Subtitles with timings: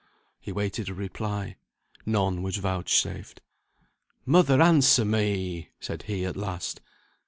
[0.39, 1.57] He awaited a reply.
[2.07, 3.39] None was vouchsafed.
[4.25, 6.81] "Mother, answer me!" said he, at last.